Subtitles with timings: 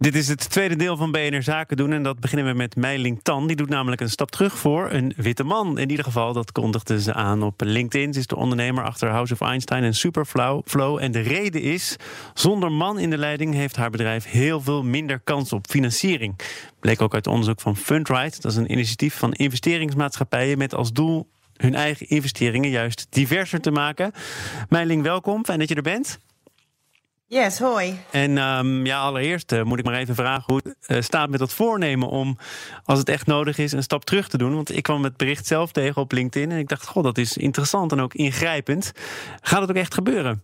[0.00, 1.92] Dit is het tweede deel van BNR Zaken doen.
[1.92, 3.46] En dat beginnen we met Meiling Tan.
[3.46, 5.78] Die doet namelijk een stap terug voor een witte man.
[5.78, 8.12] In ieder geval, dat kondigde ze aan op LinkedIn.
[8.12, 10.98] Ze is de ondernemer achter House of Einstein en Superflow.
[11.00, 11.96] En de reden is,
[12.34, 16.38] zonder man in de leiding heeft haar bedrijf heel veel minder kans op financiering.
[16.80, 18.40] Bleek ook uit onderzoek van Fundrite.
[18.40, 23.70] Dat is een initiatief van investeringsmaatschappijen met als doel hun eigen investeringen juist diverser te
[23.70, 24.12] maken.
[24.68, 25.44] Meiling, welkom.
[25.44, 26.18] Fijn dat je er bent.
[27.30, 27.98] Yes, hoi.
[28.10, 31.38] En um, ja, allereerst uh, moet ik maar even vragen hoe het uh, staat met
[31.38, 32.38] dat voornemen om,
[32.84, 34.54] als het echt nodig is, een stap terug te doen.
[34.54, 37.36] Want ik kwam het bericht zelf tegen op LinkedIn en ik dacht, god, dat is
[37.36, 38.92] interessant en ook ingrijpend.
[39.40, 40.42] Gaat het ook echt gebeuren?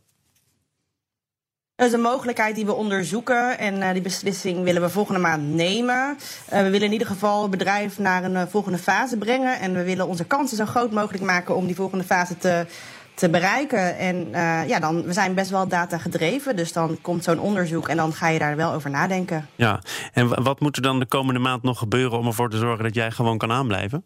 [1.77, 5.55] Dat is een mogelijkheid die we onderzoeken en uh, die beslissing willen we volgende maand
[5.55, 6.19] nemen.
[6.49, 10.07] we willen in ieder geval het bedrijf naar een volgende fase brengen en we willen
[10.07, 12.67] onze kansen zo groot mogelijk maken om die volgende fase te
[13.15, 13.99] te bereiken.
[13.99, 16.57] En uh, ja, dan, we zijn best wel data gedreven.
[16.57, 19.49] Dus dan komt zo'n onderzoek en dan ga je daar wel over nadenken.
[19.55, 19.81] Ja,
[20.13, 22.95] en wat moet er dan de komende maand nog gebeuren om ervoor te zorgen dat
[22.95, 24.05] jij gewoon kan aanblijven?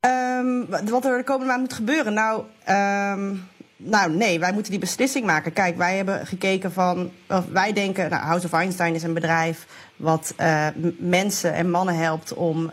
[0.00, 2.14] Um, wat er de komende maand moet gebeuren?
[2.14, 2.42] Nou,
[3.18, 5.52] um, nou, nee, wij moeten die beslissing maken.
[5.52, 7.10] Kijk, wij hebben gekeken van.
[7.50, 10.66] Wij denken, nou, House of Einstein is een bedrijf wat uh,
[10.98, 12.72] mensen en mannen helpt om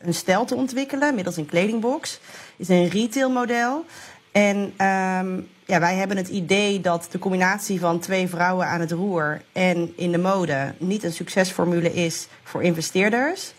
[0.00, 2.20] een stijl te ontwikkelen middels een kledingbox
[2.58, 3.84] is een retailmodel.
[4.32, 8.90] En um, ja, wij hebben het idee dat de combinatie van twee vrouwen aan het
[8.90, 13.52] roer en in de mode niet een succesformule is voor investeerders.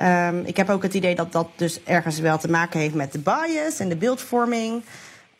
[0.00, 3.12] Um, ik heb ook het idee dat dat dus ergens wel te maken heeft met
[3.12, 4.82] de bias en de beeldvorming.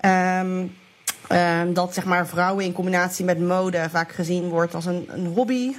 [0.04, 0.76] Um,
[1.74, 5.76] dat zeg maar vrouwen in combinatie met mode vaak gezien wordt als een, een hobby.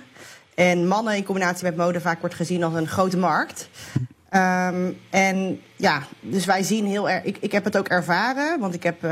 [0.56, 3.70] En mannen in combinatie met mode vaak wordt gezien als een grote markt.
[4.34, 7.24] Um, en ja, dus wij zien heel erg.
[7.24, 9.08] Ik, ik heb het ook ervaren, want ik heb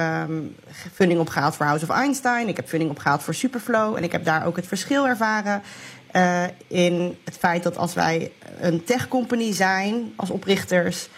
[0.94, 2.48] funding opgehaald voor House of Einstein.
[2.48, 3.96] Ik heb funding opgehaald voor Superflow.
[3.96, 5.62] En ik heb daar ook het verschil ervaren.
[6.14, 11.10] Uh, in het feit dat als wij een tech company zijn, als oprichters.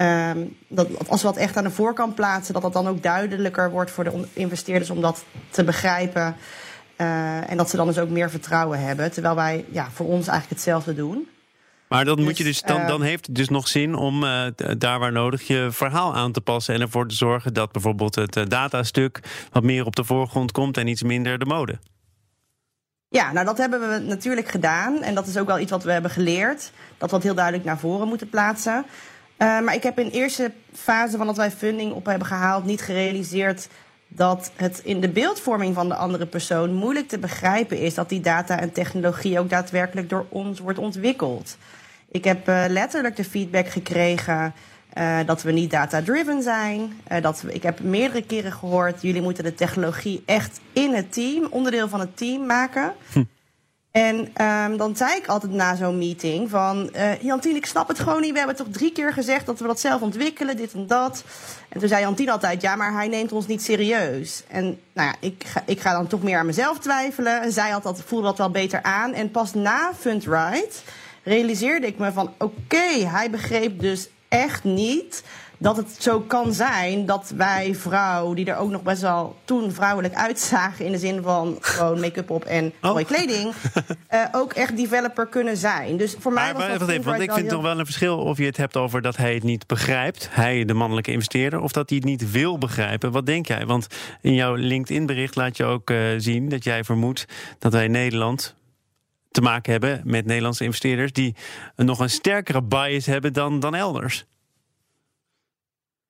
[0.00, 3.70] Um, dat als we dat echt aan de voorkant plaatsen, dat dat dan ook duidelijker
[3.70, 6.36] wordt voor de investeerders om dat te begrijpen.
[6.96, 9.12] Uh, en dat ze dan dus ook meer vertrouwen hebben.
[9.12, 11.28] Terwijl wij ja, voor ons eigenlijk hetzelfde doen.
[11.88, 14.46] Maar dan, moet je dus, dan, dan heeft het dus nog zin om uh,
[14.78, 16.74] daar waar nodig je verhaal aan te passen.
[16.74, 19.20] En ervoor te zorgen dat bijvoorbeeld het uh, datastuk
[19.52, 21.78] wat meer op de voorgrond komt en iets minder de mode.
[23.08, 25.02] Ja, nou dat hebben we natuurlijk gedaan.
[25.02, 26.72] En dat is ook wel iets wat we hebben geleerd.
[26.98, 28.84] Dat we heel duidelijk naar voren moeten plaatsen.
[29.38, 32.64] Uh, maar ik heb in de eerste fase van dat wij funding op hebben gehaald
[32.64, 33.68] niet gerealiseerd
[34.08, 38.20] dat het in de beeldvorming van de andere persoon moeilijk te begrijpen is dat die
[38.20, 41.56] data en technologie ook daadwerkelijk door ons wordt ontwikkeld.
[42.10, 44.54] Ik heb uh, letterlijk de feedback gekregen
[44.98, 47.00] uh, dat we niet data-driven zijn.
[47.20, 51.46] Dat we, ik heb meerdere keren gehoord, jullie moeten de technologie echt in het team,
[51.50, 52.92] onderdeel van het team maken.
[53.12, 53.22] Hm.
[53.98, 56.90] En um, dan zei ik altijd na zo'n meeting van...
[56.96, 58.32] Uh, Jantien, ik snap het gewoon niet.
[58.32, 61.24] We hebben toch drie keer gezegd dat we dat zelf ontwikkelen, dit en dat.
[61.68, 64.42] En toen zei Jantien altijd, ja, maar hij neemt ons niet serieus.
[64.48, 67.42] En nou ja, ik ga, ik ga dan toch meer aan mezelf twijfelen.
[67.42, 69.12] En zij had voelde dat wel beter aan.
[69.12, 70.76] En pas na Fundrite
[71.22, 72.32] realiseerde ik me van...
[72.38, 75.22] oké, hij begreep dus echt niet
[75.58, 79.72] dat het zo kan zijn dat wij vrouw, die er ook nog best wel toen
[79.72, 82.90] vrouwelijk uitzagen in de zin van gewoon make-up op en oh.
[82.90, 83.52] mooie kleding,
[84.10, 85.96] uh, ook echt developer kunnen zijn.
[85.96, 87.54] Dus voor mij maar, was dat even, want ik vind heel...
[87.54, 90.64] toch wel een verschil of je het hebt over dat hij het niet begrijpt, hij
[90.64, 93.12] de mannelijke investeerder, of dat hij het niet wil begrijpen.
[93.12, 93.66] Wat denk jij?
[93.66, 93.86] Want
[94.20, 97.24] in jouw LinkedIn-bericht laat je ook uh, zien dat jij vermoedt
[97.58, 98.56] dat wij in Nederland
[99.30, 101.34] te maken hebben met Nederlandse investeerders die
[101.76, 104.26] nog een sterkere bias hebben dan, dan elders.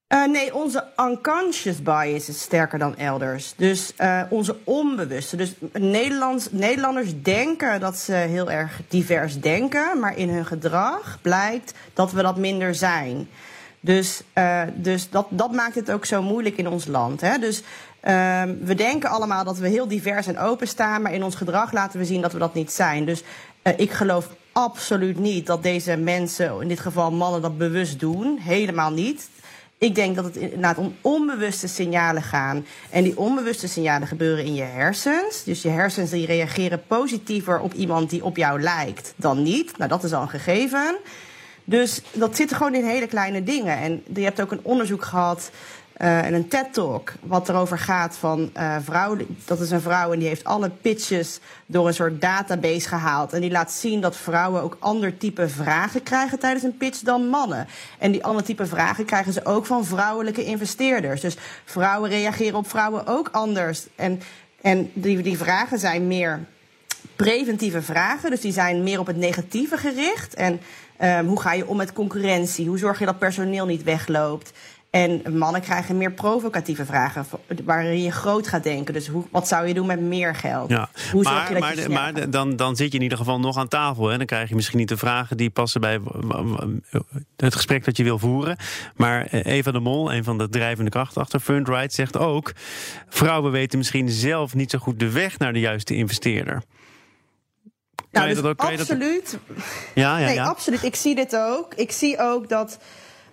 [0.09, 3.55] Uh, nee, onze unconscious bias is sterker dan elders.
[3.57, 5.37] Dus uh, onze onbewuste.
[5.37, 11.75] Dus Nederlands, Nederlanders denken dat ze heel erg divers denken, maar in hun gedrag blijkt
[11.95, 13.29] dat we dat minder zijn.
[13.81, 17.21] Dus, uh, dus dat, dat maakt het ook zo moeilijk in ons land.
[17.21, 17.39] Hè?
[17.39, 17.63] Dus
[18.61, 21.99] we denken allemaal dat we heel divers en open staan, maar in ons gedrag laten
[21.99, 23.05] we zien dat we dat niet zijn.
[23.05, 23.23] Dus
[23.77, 28.39] ik geloof absoluut niet dat deze mensen, in dit geval mannen, dat bewust doen.
[28.41, 29.29] Helemaal niet.
[29.79, 32.67] Ik denk dat het inderdaad om onbewuste signalen gaan.
[32.91, 35.45] En die onbewuste signalen gebeuren in je hersens.
[35.45, 39.79] Dus je hersens die reageren positiever op iemand die op jou lijkt dan niet.
[39.79, 40.97] Nou, dat is al een gegeven.
[41.65, 43.79] Dus dat zit gewoon in hele kleine dingen.
[43.79, 45.51] En je hebt ook een onderzoek gehad
[45.99, 47.13] uh, en een TED-talk.
[47.21, 49.17] Wat erover gaat van uh, vrouw.
[49.45, 53.33] Dat is een vrouw en die heeft alle pitches door een soort database gehaald.
[53.33, 57.29] En die laat zien dat vrouwen ook ander type vragen krijgen tijdens een pitch dan
[57.29, 57.67] mannen.
[57.99, 61.21] En die ander type vragen krijgen ze ook van vrouwelijke investeerders.
[61.21, 63.87] Dus vrouwen reageren op vrouwen ook anders.
[63.97, 64.21] En,
[64.61, 66.41] en die, die vragen zijn meer
[67.17, 68.31] preventieve vragen.
[68.31, 70.35] Dus die zijn meer op het negatieve gericht.
[70.35, 70.61] En
[71.03, 72.69] um, hoe ga je om met concurrentie?
[72.69, 74.53] Hoe zorg je dat personeel niet wegloopt?
[74.91, 77.27] En mannen krijgen meer provocatieve vragen,
[77.65, 78.95] waarin je groot gaat denken.
[78.95, 80.71] Dus hoe, wat zou je doen met meer geld?
[80.71, 80.89] Ja.
[81.13, 83.41] Hoe maar, zorg je dat maar, je maar dan, dan zit je in ieder geval
[83.41, 84.11] nog aan tafel.
[84.11, 86.01] En dan krijg je misschien niet de vragen die passen bij
[87.37, 88.57] het gesprek dat je wil voeren.
[88.97, 92.53] Maar eh, Eva de Mol, een van de drijvende krachten achter Fundride, zegt ook...
[93.09, 96.63] vrouwen weten misschien zelf niet zo goed de weg naar de juiste investeerder.
[98.11, 99.39] Nou, dus absoluut.
[99.95, 100.45] Ja, ja, nee, ja.
[100.45, 100.83] absoluut.
[100.83, 101.75] Ik zie dit ook.
[101.75, 102.79] Ik zie ook dat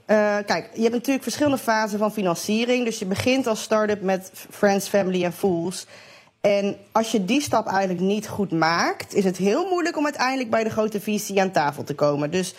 [0.07, 2.86] uh, kijk, je hebt natuurlijk verschillende fasen van financiering.
[2.86, 5.86] Dus je begint als start-up met Friends, Family en Fools.
[6.42, 10.50] En als je die stap eigenlijk niet goed maakt, is het heel moeilijk om uiteindelijk
[10.50, 12.31] bij de grote visie aan tafel te komen.
[12.31, 12.54] Dus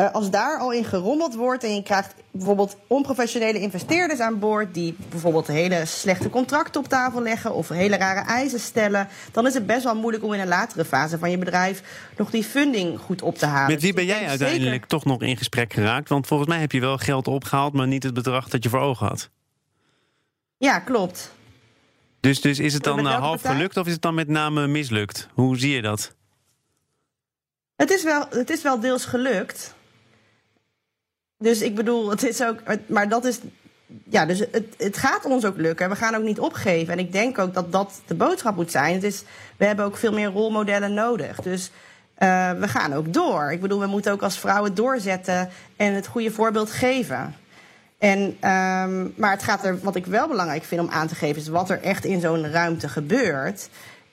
[0.00, 4.74] uh, als daar al in gerommeld wordt en je krijgt bijvoorbeeld onprofessionele investeerders aan boord
[4.74, 9.54] die bijvoorbeeld hele slechte contracten op tafel leggen of hele rare eisen stellen, dan is
[9.54, 11.82] het best wel moeilijk om in een latere fase van je bedrijf
[12.16, 13.70] nog die funding goed op te halen.
[13.70, 16.08] Met wie ben jij uiteindelijk toch nog in gesprek geraakt?
[16.08, 18.80] Want volgens mij heb je wel geld opgehaald, maar niet het bedrag dat je voor
[18.80, 19.30] ogen had.
[20.56, 21.32] Ja, klopt.
[22.20, 25.28] Dus, dus is het dan eh, half gelukt of is het dan met name mislukt?
[25.34, 26.14] Hoe zie je dat?
[27.76, 29.74] Het is wel, het is wel deels gelukt.
[31.42, 32.58] Dus ik bedoel, het is ook.
[32.86, 33.38] Maar dat is.
[34.04, 35.88] Ja, dus het, het gaat ons ook lukken.
[35.88, 36.92] We gaan ook niet opgeven.
[36.92, 38.94] En ik denk ook dat dat de boodschap moet zijn.
[38.94, 39.22] Het is,
[39.56, 41.40] we hebben ook veel meer rolmodellen nodig.
[41.40, 41.70] Dus
[42.18, 43.52] uh, we gaan ook door.
[43.52, 47.34] Ik bedoel, we moeten ook als vrouwen doorzetten en het goede voorbeeld geven.
[47.98, 51.42] En, um, maar het gaat er, wat ik wel belangrijk vind om aan te geven,
[51.42, 53.68] is wat er echt in zo'n ruimte gebeurt.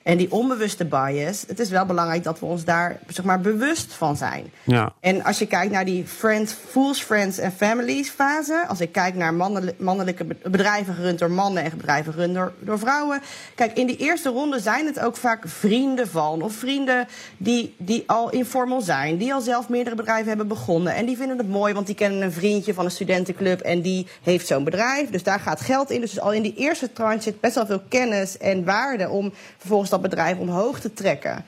[0.08, 3.92] En die onbewuste bias, het is wel belangrijk dat we ons daar zeg maar, bewust
[3.92, 4.52] van zijn.
[4.64, 4.92] Ja.
[5.00, 9.14] En als je kijkt naar die friends, fools, friends en families fase, als ik kijk
[9.14, 9.34] naar
[9.78, 13.20] mannelijke bedrijven gerund door mannen en bedrijven gerund door, door vrouwen.
[13.54, 18.04] Kijk, in die eerste ronde zijn het ook vaak vrienden van, of vrienden die, die
[18.06, 20.94] al informel zijn, die al zelf meerdere bedrijven hebben begonnen.
[20.94, 24.06] En die vinden het mooi, want die kennen een vriendje van een studentenclub en die
[24.22, 25.10] heeft zo'n bedrijf.
[25.10, 26.00] Dus daar gaat geld in.
[26.00, 29.90] Dus al in die eerste tranche zit best wel veel kennis en waarde om vervolgens
[29.90, 31.44] dat bedrijf omhoog te trekken.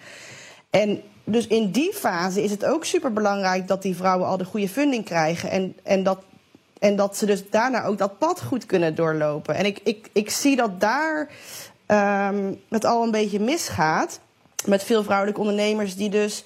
[0.70, 4.44] En dus in die fase is het ook super belangrijk dat die vrouwen al de
[4.44, 5.50] goede funding krijgen.
[5.50, 6.18] En, en, dat,
[6.78, 9.54] en dat ze dus daarna ook dat pad goed kunnen doorlopen.
[9.54, 11.28] En ik, ik, ik zie dat daar
[11.86, 14.20] um, het al een beetje misgaat.
[14.66, 16.44] Met veel vrouwelijke ondernemers die dus.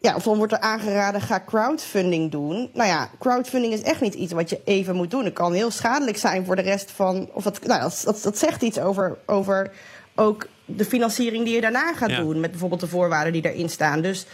[0.00, 2.70] Ja, of dan wordt er aangeraden, ga crowdfunding doen.
[2.74, 5.24] Nou ja, crowdfunding is echt niet iets wat je even moet doen.
[5.24, 7.28] Het kan heel schadelijk zijn voor de rest van.
[7.32, 9.70] Of dat, nou, dat, dat, dat zegt iets over, over
[10.14, 10.46] ook
[10.76, 12.40] de financiering die je daarna gaat doen.
[12.40, 14.00] Met bijvoorbeeld de voorwaarden die erin staan.
[14.00, 14.26] Dus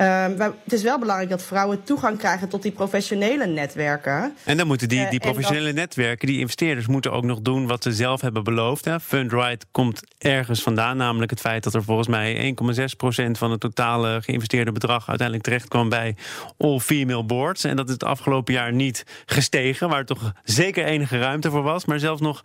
[0.00, 4.36] um, het is wel belangrijk dat vrouwen toegang krijgen tot die professionele netwerken.
[4.44, 7.82] En dan moeten die, eh, die professionele netwerken, die investeerders, moeten ook nog doen wat
[7.82, 8.84] ze zelf hebben beloofd.
[8.84, 9.00] Hè.
[9.00, 14.22] Fundright komt ergens vandaan, namelijk het feit dat er volgens mij 1,6% van het totale
[14.22, 16.16] geïnvesteerde bedrag uiteindelijk terecht kwam bij
[16.58, 17.64] all-female boards.
[17.64, 21.84] En dat is het afgelopen jaar niet gestegen, waar toch zeker enige ruimte voor was,
[21.84, 22.44] maar zelfs nog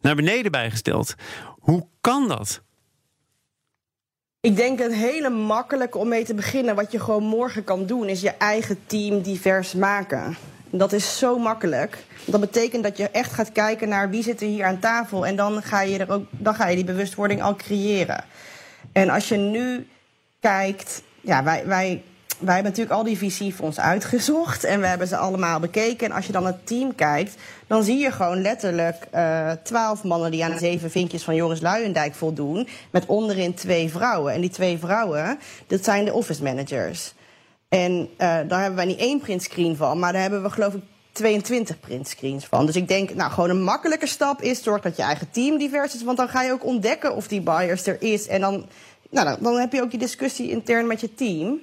[0.00, 1.14] naar beneden bijgesteld.
[1.58, 2.62] Hoe kan dat?
[4.44, 8.08] Ik denk het hele makkelijke om mee te beginnen, wat je gewoon morgen kan doen,
[8.08, 10.36] is je eigen team divers maken.
[10.70, 11.98] Dat is zo makkelijk.
[12.24, 15.26] Dat betekent dat je echt gaat kijken naar wie zit er hier aan tafel.
[15.26, 18.24] En dan ga je, er ook, dan ga je die bewustwording al creëren.
[18.92, 19.86] En als je nu
[20.40, 22.02] kijkt, ja, wij, wij
[22.38, 26.06] wij hebben natuurlijk al die VC-fondsen uitgezocht en we hebben ze allemaal bekeken.
[26.06, 27.34] En als je dan het team kijkt,
[27.66, 31.60] dan zie je gewoon letterlijk uh, twaalf mannen die aan de zeven vinkjes van Joris
[31.60, 32.68] Luijendijk voldoen.
[32.90, 34.32] Met onderin twee vrouwen.
[34.32, 37.14] En die twee vrouwen, dat zijn de office managers.
[37.68, 40.82] En uh, daar hebben wij niet één printscreen van, maar daar hebben we geloof ik
[41.12, 42.66] 22 printscreens van.
[42.66, 45.94] Dus ik denk, nou, gewoon een makkelijke stap is zorg dat je eigen team divers
[45.94, 46.02] is.
[46.02, 48.26] Want dan ga je ook ontdekken of die buyers er is.
[48.26, 48.66] En dan,
[49.10, 51.60] nou, dan heb je ook die discussie intern met je team.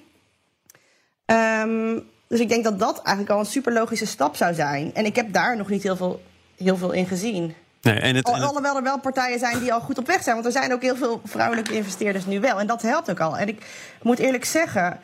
[1.31, 4.93] Um, dus ik denk dat dat eigenlijk al een super logische stap zou zijn.
[4.93, 6.21] En ik heb daar nog niet heel veel,
[6.57, 7.55] heel veel in gezien.
[7.81, 10.35] Nee, en het, Alhoewel er wel partijen zijn die al goed op weg zijn.
[10.35, 12.59] Want er zijn ook heel veel vrouwelijke investeerders nu wel.
[12.59, 13.37] En dat helpt ook al.
[13.37, 13.65] En ik
[14.01, 14.99] moet eerlijk zeggen,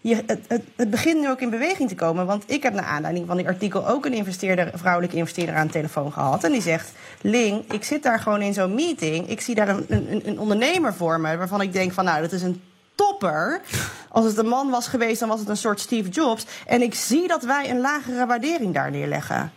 [0.00, 2.26] je, het, het, het, begint nu ook in beweging te komen.
[2.26, 5.72] Want ik heb naar aanleiding van die artikel ook een investeerder, vrouwelijke investeerder aan de
[5.72, 6.44] telefoon gehad.
[6.44, 9.28] En die zegt: Ling, ik zit daar gewoon in zo'n meeting.
[9.28, 11.36] Ik zie daar een, een, een ondernemer voor me.
[11.36, 12.62] Waarvan ik denk van nou, dat is een
[12.94, 13.60] topper.
[14.12, 16.46] Als het een man was geweest, dan was het een soort Steve Jobs.
[16.66, 19.52] En ik zie dat wij een lagere waardering daar neerleggen.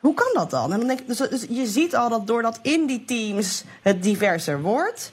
[0.00, 0.72] hoe kan dat dan?
[0.72, 4.02] En dan denk ik, dus, dus je ziet al dat doordat in die teams het
[4.02, 5.12] diverser wordt,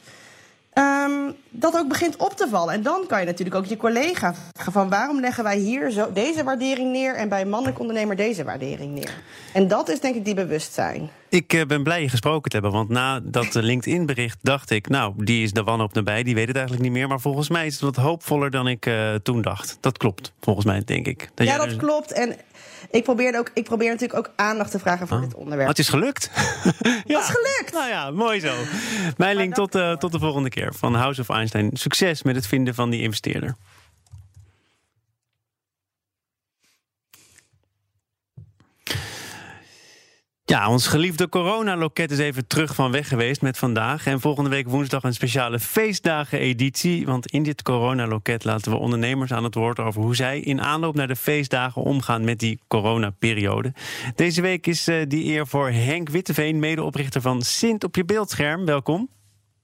[0.74, 2.74] um, dat ook begint op te vallen.
[2.74, 6.12] En dan kan je natuurlijk ook je collega vragen van waarom leggen wij hier zo
[6.12, 9.22] deze waardering neer en bij mannelijk ondernemer deze waardering neer.
[9.54, 11.10] En dat is denk ik die bewustzijn.
[11.32, 15.14] Ik uh, ben blij je gesproken te hebben, want na dat LinkedIn-bericht dacht ik, nou,
[15.18, 17.08] die is de wanhoop nabij, die weet het eigenlijk niet meer.
[17.08, 19.78] Maar volgens mij is het wat hoopvoller dan ik uh, toen dacht.
[19.80, 21.30] Dat klopt, volgens mij, denk ik.
[21.34, 22.12] Dat ja, dat klopt.
[22.12, 22.36] En
[22.90, 25.24] ik probeer, ook, ik probeer natuurlijk ook aandacht te vragen voor oh.
[25.24, 25.70] dit onderwerp.
[25.70, 26.32] het is gelukt.
[26.34, 27.20] ja.
[27.20, 27.74] Het is gelukt.
[27.74, 28.54] Nou ja, mooi zo.
[29.18, 31.70] Meiling, tot, uh, tot de volgende keer van House of Einstein.
[31.74, 33.56] Succes met het vinden van die investeerder.
[40.52, 44.06] Ja, ons geliefde coronaloket is even terug van weg geweest met vandaag.
[44.06, 47.06] En volgende week woensdag een speciale feestdagen-editie.
[47.06, 50.96] Want in dit coronaloket laten we ondernemers aan het woord over hoe zij in aanloop
[50.96, 53.74] naar de feestdagen omgaan met die coronaperiode.
[54.16, 58.66] Deze week is uh, die eer voor Henk Witteveen, medeoprichter van Sint op je beeldscherm.
[58.66, 59.10] Welkom.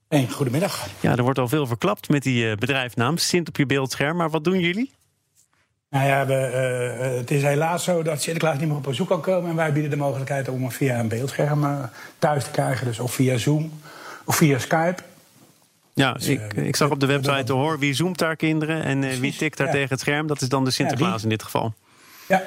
[0.08, 0.88] Hey, goedemiddag.
[1.00, 4.16] Ja, er wordt al veel verklapt met die uh, bedrijfnaam Sint op je beeldscherm.
[4.16, 4.90] Maar wat doen jullie?
[5.90, 6.34] Nou ja, we,
[7.00, 9.50] uh, het is helaas zo dat Sinterklaas niet meer op bezoek kan komen.
[9.50, 11.82] En wij bieden de mogelijkheid om via een beeldscherm uh,
[12.18, 12.86] thuis te krijgen.
[12.86, 13.80] Dus of via Zoom
[14.24, 15.02] of via Skype.
[15.94, 19.14] Ja, dus, ik, ik zag op de website hoor wie zoomt daar kinderen en uh,
[19.14, 19.72] wie tikt daar ja.
[19.72, 20.26] tegen het scherm.
[20.26, 21.74] Dat is dan de Sinterklaas ja, in dit geval.
[22.28, 22.42] Ja.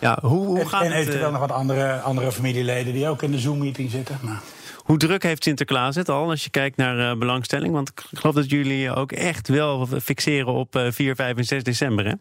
[0.00, 3.30] Ja, hoe, hoe gaat en, en eventueel nog wat andere, andere familieleden die ook in
[3.30, 4.18] de Zoom-meeting zitten.
[4.22, 4.40] Maar...
[4.76, 7.72] Hoe druk heeft Sinterklaas het al als je kijkt naar belangstelling?
[7.72, 12.06] Want ik geloof dat jullie ook echt wel fixeren op 4, 5 en 6 december,
[12.06, 12.12] hè?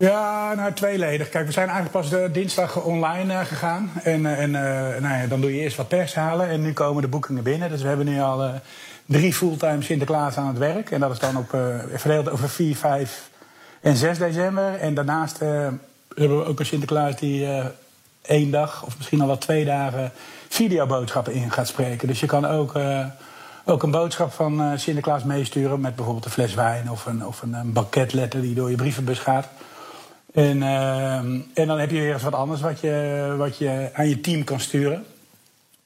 [0.00, 1.28] Ja, nou tweeledig.
[1.28, 3.90] Kijk, we zijn eigenlijk pas de dinsdag online uh, gegaan.
[4.02, 6.48] En, uh, en uh, nou ja, dan doe je eerst wat pers halen.
[6.48, 7.68] En nu komen de boekingen binnen.
[7.68, 8.50] Dus we hebben nu al
[9.06, 10.90] drie fulltime Sinterklaas aan het werk.
[10.90, 11.48] En dat is dan op,
[11.94, 13.30] verdeeld over 4, 5
[13.80, 14.74] en 6 december.
[14.74, 17.48] En daarnaast hebben we ook een Sinterklaas die
[18.22, 20.12] één dag of misschien al wel twee dagen
[20.48, 22.08] videoboodschappen in gaat spreken.
[22.08, 22.78] Dus je kan ook
[23.64, 27.54] ook een boodschap van Sinterklaas meesturen met bijvoorbeeld een fles wijn of een, of een,
[27.54, 29.48] een banketletter die door je brievenbus gaat.
[30.32, 31.16] En, uh,
[31.54, 34.44] en dan heb je weer eens wat anders wat je, wat je aan je team
[34.44, 35.04] kan sturen.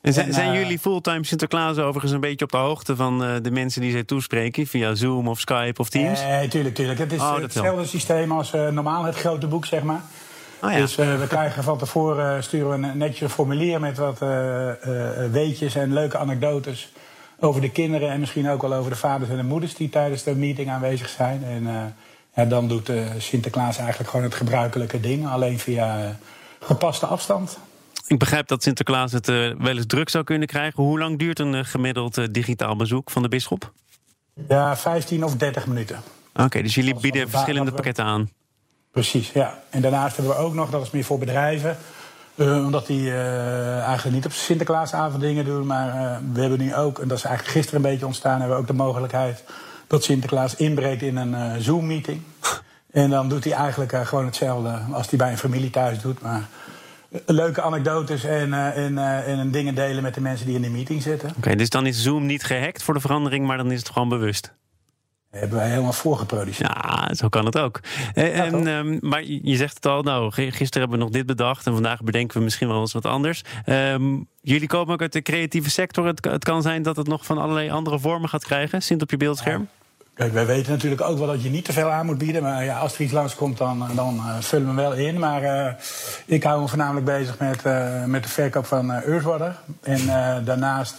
[0.00, 3.24] En zijn, en, uh, zijn jullie fulltime Sinterklaas overigens een beetje op de hoogte van
[3.24, 6.22] uh, de mensen die zij toespreken via Zoom of Skype of Teams?
[6.22, 6.98] Nee, tuurlijk, tuurlijk.
[6.98, 7.84] Het is oh, hetzelfde wel.
[7.84, 10.02] systeem als normaal het grote boek, zeg maar.
[10.62, 10.76] Oh, ja.
[10.76, 14.18] Dus we krijgen van tevoren sturen we een netjes een formulier met wat
[15.30, 16.92] weetjes en leuke anekdotes
[17.38, 20.22] over de kinderen en misschien ook wel over de vaders en de moeders die tijdens
[20.22, 21.44] de meeting aanwezig zijn.
[21.44, 21.94] En
[22.34, 26.08] ja, dan doet uh, Sinterklaas eigenlijk gewoon het gebruikelijke ding, alleen via uh,
[26.60, 27.58] gepaste afstand.
[28.06, 30.82] Ik begrijp dat Sinterklaas het uh, wel eens druk zou kunnen krijgen.
[30.82, 33.72] Hoe lang duurt een gemiddeld digitaal bezoek van de bisschop?
[34.48, 36.02] Ja, 15 of 30 minuten.
[36.34, 38.28] Oké, dus jullie bieden verschillende pakketten aan.
[38.90, 39.62] Precies, ja.
[39.70, 41.76] En daarnaast hebben we ook nog, dat is meer voor bedrijven,
[42.34, 45.66] uh, omdat die uh, eigenlijk niet op Sinterklaasavond dingen doen.
[45.66, 48.56] Maar uh, we hebben nu ook, en dat is eigenlijk gisteren een beetje ontstaan, hebben
[48.56, 49.44] we ook de mogelijkheid
[49.86, 52.20] dat Sinterklaas inbreekt in een uh, Zoom-meeting.
[52.90, 56.20] En dan doet hij eigenlijk uh, gewoon hetzelfde als hij bij een familie thuis doet.
[56.20, 56.48] Maar
[57.08, 61.02] uh, leuke anekdotes en, en, en dingen delen met de mensen die in de meeting
[61.02, 61.30] zitten.
[61.36, 64.08] Oké, dus dan is Zoom niet gehackt voor de verandering, maar dan is het gewoon
[64.08, 64.52] bewust?
[65.34, 66.70] Hebben wij helemaal voorgeproduceerd.
[66.72, 67.80] Ja, zo kan het ook.
[68.14, 71.66] Ja, en, um, maar je zegt het al, nou, gisteren hebben we nog dit bedacht...
[71.66, 73.42] en vandaag bedenken we misschien wel eens wat anders.
[73.66, 76.06] Um, jullie komen ook uit de creatieve sector.
[76.06, 78.82] Het, het, kan zijn dat het nog van allerlei andere vormen gaat krijgen...
[78.82, 79.60] Sint op je beeldscherm?
[79.60, 79.82] Ja.
[80.14, 82.42] Kijk, wij weten natuurlijk ook wel dat je niet te veel aan moet bieden.
[82.42, 85.18] Maar ja, als er iets langskomt, dan, dan uh, vullen we hem wel in.
[85.18, 85.72] Maar uh,
[86.26, 89.56] ik hou me voornamelijk bezig met, uh, met de verkoop van Earthwater.
[89.82, 90.06] En
[90.44, 90.96] daarnaast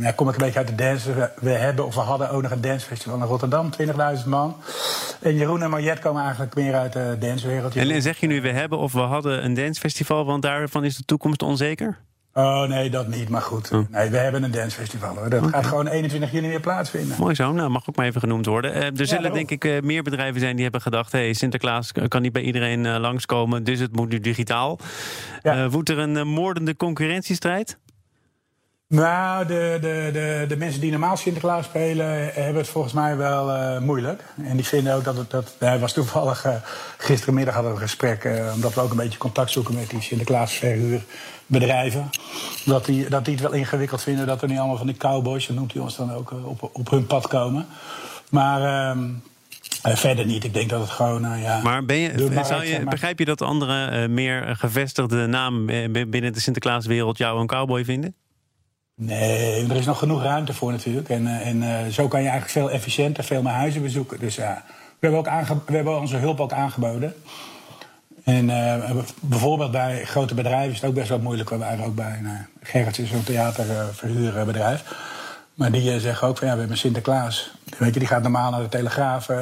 [0.00, 1.12] ja, kom ik een beetje uit de dance.
[1.12, 3.70] We, we, hebben of we hadden ook nog een dancefestival in Rotterdam,
[4.18, 4.56] 20.000 man.
[5.20, 7.76] En Jeroen en Mariette komen eigenlijk meer uit de dancewereld.
[7.76, 11.04] En zeg je nu we hebben of we hadden een dancefestival, want daarvan is de
[11.04, 11.98] toekomst onzeker?
[12.34, 13.28] Oh nee, dat niet.
[13.28, 13.88] Maar goed, oh.
[13.90, 15.16] nee, we hebben een dancefestival.
[15.16, 15.30] Hoor.
[15.30, 15.52] Dat okay.
[15.52, 17.16] gaat gewoon 21 juni weer plaatsvinden.
[17.18, 18.76] Mooi zo, nou mag ook maar even genoemd worden.
[18.76, 21.12] Uh, er ja, zullen denk ik uh, meer bedrijven zijn die hebben gedacht...
[21.12, 24.78] hey, Sinterklaas kan niet bij iedereen uh, langskomen, dus het moet nu digitaal.
[25.42, 25.68] Ja.
[25.68, 27.78] woedt er een moordende concurrentiestrijd?
[28.88, 32.06] Nou, de, de, de, de mensen die normaal Sinterklaas spelen...
[32.32, 34.24] hebben het volgens mij wel moeilijk.
[34.44, 35.30] En die vinden ook dat het...
[35.30, 36.46] Dat, hij was toevallig...
[36.98, 38.28] gisterenmiddag hadden we een gesprek...
[38.54, 41.02] omdat we ook een beetje contact zoeken met die Sinterklaasverhuur
[41.46, 42.10] bedrijven.
[42.64, 45.46] Dat die, dat die het wel ingewikkeld vinden dat er niet allemaal van die cowboys,
[45.46, 47.66] dat noemt hij ons dan ook, eh, op, op hun pad komen.
[48.30, 48.96] Maar
[49.86, 50.44] uh, verder niet.
[50.44, 51.38] Ik denk dat het gewoon.
[51.38, 55.66] Ja, maar, ben je, zou je, begrijp je dat andere uh, meer gevestigde namen
[56.10, 58.14] binnen de Sinterklaaswereld jou een cowboy vinden?
[58.96, 61.08] Nee, er is nog genoeg ruimte voor natuurlijk.
[61.08, 64.18] En, en zo kan je eigenlijk veel efficiënter veel meer huizen bezoeken.
[64.18, 64.64] Dus ja,
[64.98, 67.14] we hebben, ook we hebben onze hulp ook aangeboden.
[68.24, 68.46] En
[69.20, 71.50] bijvoorbeeld bij grote bedrijven is het ook best wel moeilijk.
[71.50, 74.84] We waren ook bij nou, Gerrits is zo'n theaterverhuurbedrijf.
[75.54, 77.50] Maar die zeggen ook van ja, we hebben Sinterklaas.
[77.78, 79.38] Weet je, die gaat normaal naar de Telegraaf uh,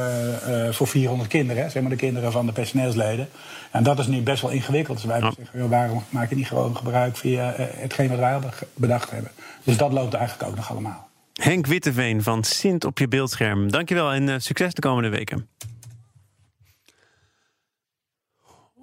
[0.70, 3.28] voor 400 kinderen, zeg maar de kinderen van de personeelsleden.
[3.70, 4.96] En dat is nu best wel ingewikkeld.
[4.96, 5.32] Dus wij ja.
[5.36, 8.38] zeggen, waarom maak je niet gewoon gebruik via hetgeen wat wij
[8.74, 9.30] bedacht hebben?
[9.64, 11.08] Dus dat loopt eigenlijk ook nog allemaal.
[11.32, 13.70] Henk Witteveen van Sint op je beeldscherm.
[13.70, 15.48] Dankjewel en succes de komende weken.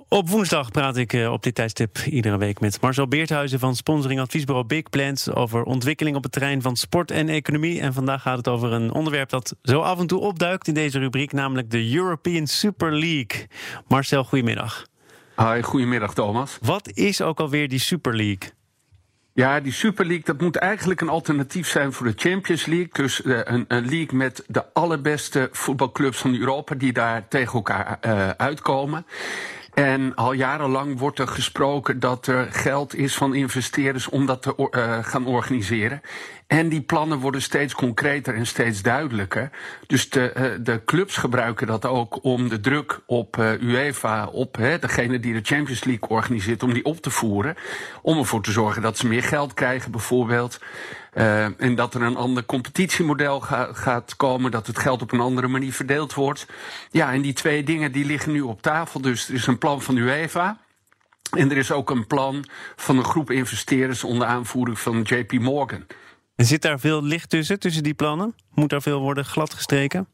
[0.09, 4.19] Op woensdag praat ik eh, op dit tijdstip iedere week met Marcel Beerthuizen van sponsoring
[4.19, 7.81] adviesbureau Big Plans over ontwikkeling op het terrein van sport en economie.
[7.81, 10.99] En vandaag gaat het over een onderwerp dat zo af en toe opduikt in deze
[10.99, 13.47] rubriek, namelijk de European Super League.
[13.87, 14.85] Marcel, goedemiddag.
[15.35, 16.57] Hoi, goedemiddag Thomas.
[16.61, 18.51] Wat is ook alweer die Super League?
[19.33, 22.89] Ja, die Super League dat moet eigenlijk een alternatief zijn voor de Champions League.
[22.91, 27.99] Dus uh, een, een, league met de allerbeste voetbalclubs van Europa die daar tegen elkaar
[28.05, 29.05] uh, uitkomen.
[29.79, 34.69] En al jarenlang wordt er gesproken dat er geld is van investeerders om dat te
[34.71, 36.01] uh, gaan organiseren.
[36.47, 39.49] En die plannen worden steeds concreter en steeds duidelijker.
[39.87, 44.57] Dus de, uh, de clubs gebruiken dat ook om de druk op uh, UEFA, op
[44.57, 47.55] hè, degene die de Champions League organiseert, om die op te voeren.
[48.01, 50.59] Om ervoor te zorgen dat ze meer geld krijgen, bijvoorbeeld.
[51.19, 55.19] Uh, en dat er een ander competitiemodel ga, gaat komen, dat het geld op een
[55.19, 56.45] andere manier verdeeld wordt.
[56.91, 59.01] Ja, en die twee dingen die liggen nu op tafel.
[59.01, 60.57] Dus er is een plan van UEFA.
[61.37, 62.45] En er is ook een plan
[62.75, 65.85] van een groep investeerders onder aanvoering van JP Morgan.
[66.35, 68.35] En zit daar veel licht tussen, tussen die plannen?
[68.53, 70.07] Moet daar veel worden gladgestreken?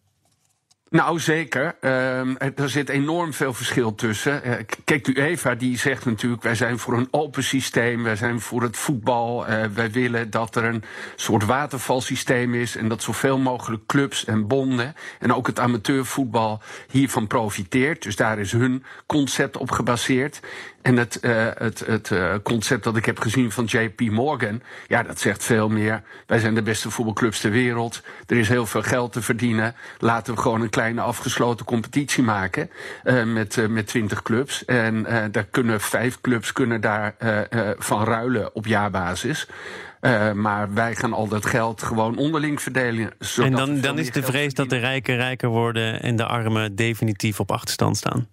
[0.96, 1.76] Nou, zeker.
[1.82, 4.42] Uh, er zit enorm veel verschil tussen.
[4.46, 6.44] Uh, kijk, UEFA die zegt natuurlijk...
[6.44, 9.50] wij zijn voor een open systeem, wij zijn voor het voetbal.
[9.50, 10.84] Uh, wij willen dat er een
[11.16, 12.76] soort watervalsysteem is...
[12.76, 14.96] en dat zoveel mogelijk clubs en bonden...
[15.20, 16.62] en ook het amateurvoetbal
[16.92, 18.04] hiervan profiteert.
[18.04, 20.40] Dus daar is hun concept op gebaseerd.
[20.86, 25.04] En het, uh, het, het uh, concept dat ik heb gezien van JP Morgan, ja,
[25.04, 26.02] dat zegt veel meer.
[26.26, 28.02] Wij zijn de beste voetbalclubs ter wereld.
[28.28, 29.76] Er is heel veel geld te verdienen.
[30.00, 32.70] Laten we gewoon een kleine afgesloten competitie maken
[33.04, 34.66] uh, met, met 20 clubs.
[34.66, 37.16] En daar kunnen vijf clubs kunnen daar
[37.78, 39.48] van ruilen op jaarbasis.
[40.02, 43.12] Uh, maar wij gaan al dat geld gewoon onderling verdelen.
[43.38, 47.40] En dan, dan is de vrees dat de rijken rijker worden en de armen definitief
[47.40, 48.28] op achterstand staan.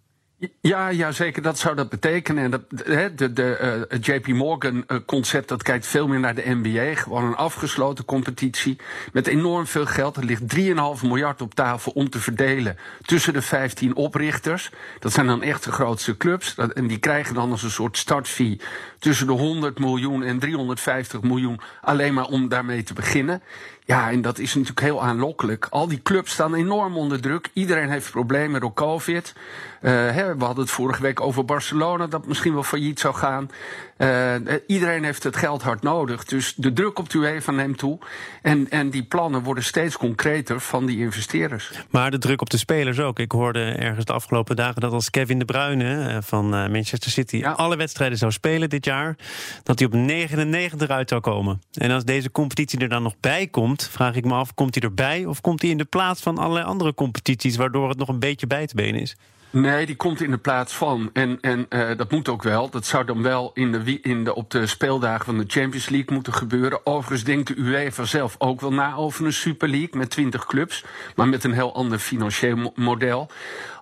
[0.60, 1.42] Ja, ja, zeker.
[1.42, 2.44] Dat zou dat betekenen.
[2.44, 6.42] En dat, de, de, uh, JP Morgan uh, concept dat kijkt veel meer naar de
[6.46, 6.94] NBA.
[6.94, 8.78] Gewoon een afgesloten competitie
[9.12, 10.16] met enorm veel geld.
[10.16, 10.62] Er ligt 3,5
[11.02, 14.70] miljard op tafel om te verdelen tussen de 15 oprichters.
[14.98, 16.54] Dat zijn dan echt de grootste clubs.
[16.54, 18.60] En die krijgen dan als een soort startfee
[18.98, 21.60] tussen de 100 miljoen en 350 miljoen.
[21.80, 23.42] Alleen maar om daarmee te beginnen.
[23.84, 25.66] Ja, en dat is natuurlijk heel aanlokkelijk.
[25.70, 27.48] Al die clubs staan enorm onder druk.
[27.52, 29.34] Iedereen heeft problemen door COVID.
[29.82, 33.50] Uh, we hadden het vorige week over Barcelona, dat misschien wel failliet zou gaan.
[33.98, 34.34] Uh,
[34.66, 36.24] iedereen heeft het geld hard nodig.
[36.24, 37.98] Dus de druk op de UEFA neemt toe.
[38.42, 41.70] En, en die plannen worden steeds concreter van die investeerders.
[41.90, 43.18] Maar de druk op de spelers ook.
[43.18, 47.50] Ik hoorde ergens de afgelopen dagen dat als Kevin de Bruyne van Manchester City ja.
[47.50, 49.16] alle wedstrijden zou spelen dit jaar,
[49.62, 51.62] dat hij op 99 uit zou komen.
[51.72, 54.84] En als deze competitie er dan nog bij komt, vraag ik me af: komt hij
[54.84, 58.18] erbij of komt hij in de plaats van allerlei andere competities, waardoor het nog een
[58.18, 59.16] beetje bij te benen is?
[59.52, 61.10] Nee, die komt in de plaats van.
[61.12, 62.70] En, en uh, dat moet ook wel.
[62.70, 66.14] Dat zou dan wel in de, in de, op de speeldagen van de Champions League
[66.14, 66.86] moeten gebeuren.
[66.86, 70.84] Overigens denkt de UEFA zelf ook wel na over een Super League met 20 clubs.
[71.16, 73.30] Maar met een heel ander financieel model.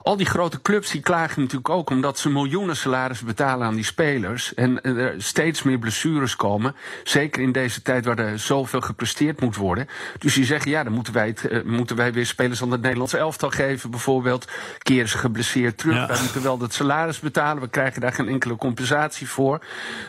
[0.03, 3.85] Al die grote clubs die klagen natuurlijk ook omdat ze miljoenen salarissen betalen aan die
[3.85, 4.55] spelers.
[4.55, 6.75] En er steeds meer blessures komen.
[7.05, 9.89] Zeker in deze tijd waar er zoveel gepresteerd moet worden.
[10.19, 12.81] Dus die zeggen, ja, dan moeten wij, het, uh, moeten wij weer spelers aan het
[12.81, 14.49] Nederlandse elftal geven, bijvoorbeeld.
[14.79, 15.95] Keren ze geblesseerd terug.
[15.95, 16.07] Ja.
[16.07, 17.63] Wij moeten wel dat salaris betalen.
[17.63, 19.65] We krijgen daar geen enkele compensatie voor.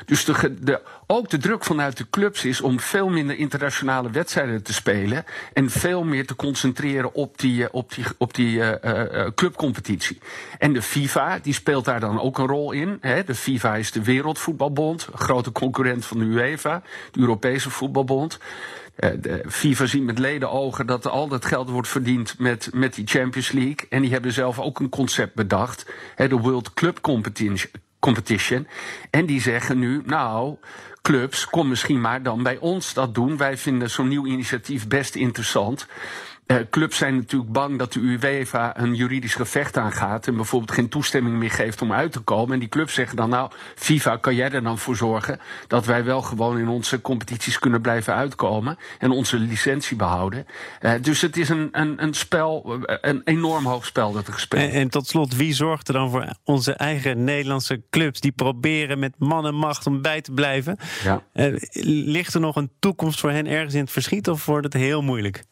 [0.06, 4.64] Dus de, de, ook de druk vanuit de clubs is om veel minder internationale wedstrijden
[4.64, 5.26] te spelen.
[5.54, 10.20] En veel meer te concentreren op die, op die, op die uh, uh, clubcompetitie.
[10.58, 12.98] En de FIFA, die speelt daar dan ook een rol in.
[13.02, 13.24] Hè.
[13.24, 18.40] De FIFA is de Wereldvoetbalbond, grote concurrent van de UEFA, de Europese Voetbalbond.
[18.96, 23.52] De FIFA ziet met ledenogen dat al dat geld wordt verdiend met, met die Champions
[23.52, 23.86] League.
[23.90, 27.58] En die hebben zelf ook een concept bedacht, hè, de World Club Competition.
[29.10, 30.58] En die zeggen nu, nou,
[31.02, 33.38] clubs, kom misschien maar dan bij ons dat doen.
[33.38, 35.88] Wij vinden zo'n nieuw initiatief best interessant.
[36.52, 40.28] Uh, clubs zijn natuurlijk bang dat de UEFA een juridisch gevecht aangaat.
[40.28, 42.54] En bijvoorbeeld geen toestemming meer geeft om uit te komen.
[42.54, 46.04] En die clubs zeggen dan: Nou, FIFA, kan jij er dan voor zorgen dat wij
[46.04, 48.78] wel gewoon in onze competities kunnen blijven uitkomen.
[49.00, 50.46] En onze licentie behouden.
[50.82, 54.62] Uh, dus het is een, een, een spel, een enorm hoog spel dat er gespeeld
[54.62, 54.76] wordt.
[54.76, 59.00] En, en, tot slot, wie zorgt er dan voor onze eigen Nederlandse clubs die proberen
[59.00, 60.78] met man en macht om bij te blijven?
[61.04, 61.24] Ja.
[61.34, 61.58] Uh,
[62.06, 65.02] ligt er nog een toekomst voor hen ergens in het verschiet of wordt het heel
[65.02, 65.44] moeilijk?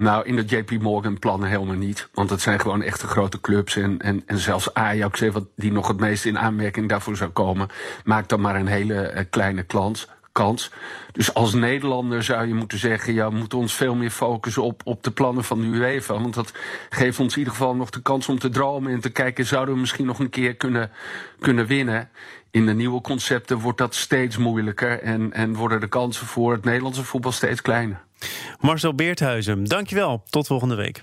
[0.00, 2.08] Nou, in de JP Morgan plannen helemaal niet.
[2.14, 3.76] Want het zijn gewoon echte grote clubs.
[3.76, 7.68] En, en, en zelfs Ajax, wat die nog het meest in aanmerking daarvoor zou komen,
[8.04, 10.70] maakt dan maar een hele uh, kleine klant, kans.
[11.12, 14.80] Dus als Nederlander zou je moeten zeggen: ja, we moeten ons veel meer focussen op,
[14.84, 16.20] op de plannen van de UEFA.
[16.20, 16.52] Want dat
[16.90, 19.74] geeft ons in ieder geval nog de kans om te dromen en te kijken: zouden
[19.74, 20.90] we misschien nog een keer kunnen,
[21.38, 22.08] kunnen winnen?
[22.50, 26.64] In de nieuwe concepten wordt dat steeds moeilijker en, en worden de kansen voor het
[26.64, 28.00] Nederlandse voetbal steeds kleiner.
[28.60, 30.22] Marcel Beerthuizen, dankjewel.
[30.30, 31.02] Tot volgende week.